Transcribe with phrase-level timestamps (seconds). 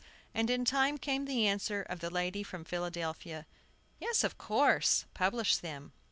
[0.33, 3.45] And in time came the answer of the lady from Philadelphia:
[3.99, 5.93] "Yes, of course; publish them."